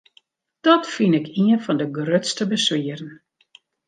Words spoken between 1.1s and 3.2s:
ik ien fan de grutste beswieren.